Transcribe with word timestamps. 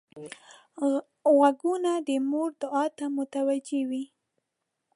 غوږونه 1.35 1.91
د 2.07 2.09
مور 2.29 2.49
دعا 2.61 2.85
ته 2.97 3.05
متوجه 3.17 3.81
وي 3.89 4.03